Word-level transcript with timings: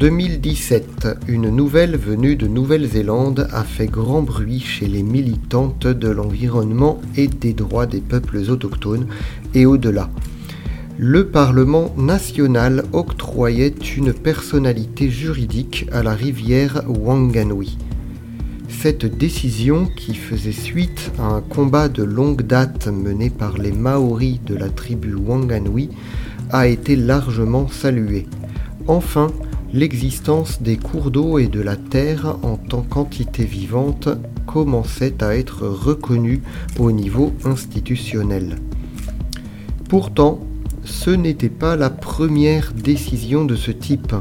2017, 0.00 1.08
une 1.28 1.50
nouvelle 1.50 1.94
venue 1.94 2.34
de 2.34 2.46
Nouvelle-Zélande 2.46 3.46
a 3.52 3.64
fait 3.64 3.86
grand 3.86 4.22
bruit 4.22 4.60
chez 4.60 4.86
les 4.86 5.02
militantes 5.02 5.86
de 5.86 6.08
l'environnement 6.08 7.02
et 7.18 7.28
des 7.28 7.52
droits 7.52 7.84
des 7.84 8.00
peuples 8.00 8.38
autochtones 8.48 9.08
et 9.52 9.66
au-delà. 9.66 10.08
Le 10.96 11.26
Parlement 11.26 11.94
national 11.98 12.84
octroyait 12.94 13.74
une 13.94 14.14
personnalité 14.14 15.10
juridique 15.10 15.86
à 15.92 16.02
la 16.02 16.14
rivière 16.14 16.82
Wanganui. 16.88 17.76
Cette 18.70 19.04
décision, 19.04 19.84
qui 19.84 20.14
faisait 20.14 20.52
suite 20.52 21.12
à 21.18 21.24
un 21.24 21.42
combat 21.42 21.90
de 21.90 22.04
longue 22.04 22.40
date 22.40 22.86
mené 22.86 23.28
par 23.28 23.58
les 23.58 23.72
Maoris 23.72 24.40
de 24.46 24.54
la 24.54 24.70
tribu 24.70 25.14
Wanganui, 25.14 25.90
a 26.52 26.68
été 26.68 26.96
largement 26.96 27.68
saluée. 27.68 28.26
Enfin, 28.88 29.30
l'existence 29.72 30.62
des 30.62 30.76
cours 30.76 31.10
d'eau 31.10 31.38
et 31.38 31.46
de 31.46 31.60
la 31.60 31.76
terre 31.76 32.36
en 32.42 32.56
tant 32.56 32.82
qu'entité 32.82 33.44
vivante 33.44 34.08
commençait 34.46 35.22
à 35.22 35.36
être 35.36 35.66
reconnue 35.66 36.42
au 36.78 36.90
niveau 36.92 37.32
institutionnel. 37.44 38.56
Pourtant, 39.88 40.40
ce 40.84 41.10
n'était 41.10 41.48
pas 41.48 41.76
la 41.76 41.90
première 41.90 42.72
décision 42.72 43.44
de 43.44 43.54
ce 43.54 43.70
type. 43.70 44.14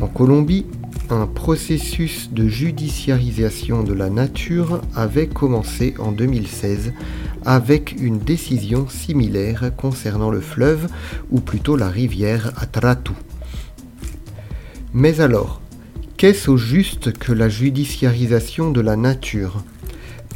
En 0.00 0.06
Colombie, 0.06 0.66
un 1.10 1.26
processus 1.26 2.30
de 2.32 2.48
judiciarisation 2.48 3.82
de 3.82 3.94
la 3.94 4.10
nature 4.10 4.82
avait 4.94 5.28
commencé 5.28 5.94
en 5.98 6.12
2016 6.12 6.92
avec 7.46 7.96
une 7.98 8.18
décision 8.18 8.88
similaire 8.88 9.70
concernant 9.76 10.30
le 10.30 10.40
fleuve, 10.40 10.88
ou 11.30 11.40
plutôt 11.40 11.76
la 11.76 11.88
rivière 11.88 12.52
Atratu. 12.60 13.12
Mais 14.94 15.20
alors, 15.20 15.60
qu'est-ce 16.16 16.50
au 16.50 16.56
juste 16.56 17.12
que 17.12 17.32
la 17.32 17.48
judiciarisation 17.48 18.70
de 18.70 18.80
la 18.80 18.96
nature? 18.96 19.62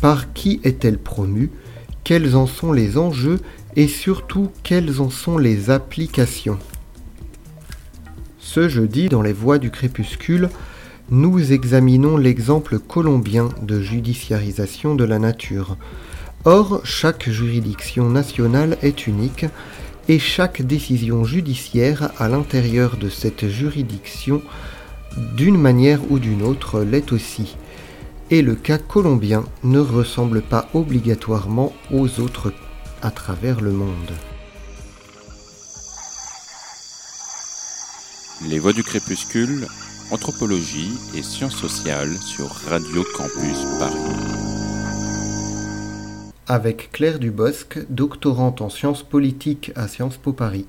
Par 0.03 0.33
qui 0.35 0.61
est-elle 0.63 0.99
promue? 0.99 1.51
Quels 2.05 2.37
en 2.37 2.47
sont 2.47 2.73
les 2.73 2.99
enjeux? 2.99 3.41
Et 3.77 3.89
surtout 3.89 4.51
quelles 4.63 5.01
en 5.01 5.09
sont 5.09 5.39
les 5.39 5.71
applications? 5.71 6.59
Ce 8.39 8.69
jeudi, 8.69 9.09
dans 9.09 9.23
les 9.23 9.33
voies 9.33 9.59
du 9.59 9.71
crépuscule, 9.71 10.51
nous 11.11 11.53
examinons 11.53 12.19
l'exemple 12.19 12.79
colombien 12.79 13.49
de 13.63 13.81
judiciarisation 13.81 14.95
de 14.95 15.05
la 15.05 15.19
nature. 15.19 15.79
Or, 16.45 16.83
chaque 16.85 17.31
juridiction 17.31 18.11
nationale 18.11 18.77
est 18.83 19.07
unique 19.07 19.47
et 20.13 20.19
chaque 20.19 20.61
décision 20.61 21.25
judiciaire 21.25 22.13
à 22.19 22.29
l'intérieur 22.29 22.99
de 22.99 23.09
cette 23.09 23.49
juridiction, 23.49 24.43
d'une 25.35 25.57
manière 25.57 26.01
ou 26.11 26.19
d'une 26.19 26.43
autre, 26.43 26.83
l'est 26.83 27.13
aussi. 27.13 27.57
Et 28.31 28.43
le 28.43 28.55
cas 28.55 28.77
colombien 28.77 29.43
ne 29.65 29.79
ressemble 29.79 30.43
pas 30.43 30.69
obligatoirement 30.75 31.73
aux 31.91 32.21
autres 32.21 32.53
à 33.01 33.11
travers 33.11 33.63
le 33.63 33.73
monde. 33.73 34.13
Les 38.51 38.59
voix 38.59 38.75
du 38.75 38.83
crépuscule, 38.83 39.67
anthropologie 40.11 40.93
et 41.17 41.23
sciences 41.23 41.57
sociales 41.57 42.19
sur 42.19 42.49
Radio 42.69 43.03
Campus 43.17 43.65
Paris 43.79 44.32
avec 46.53 46.93
Claire 46.93 47.19
Dubosc, 47.19 47.79
doctorante 47.89 48.61
en 48.61 48.69
sciences 48.69 49.03
politiques 49.03 49.73
à 49.75 49.89
Sciences 49.89 50.19
Po 50.19 50.35
Paris. 50.35 50.67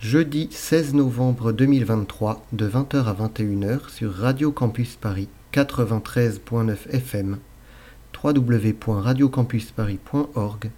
Jeudi 0.00 0.48
16 0.50 0.92
novembre 0.92 1.52
2023, 1.52 2.44
de 2.52 2.68
20h 2.68 3.06
à 3.06 3.14
21h 3.14 3.88
sur 3.88 4.12
Radio 4.12 4.52
Campus 4.52 4.96
Paris 4.96 5.30
93.9 5.54 6.76
FM, 6.90 7.38
www.radiocampusparis.org 8.22 10.70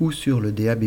ou 0.00 0.10
sur 0.10 0.40
le 0.40 0.50
DAB+. 0.50 0.86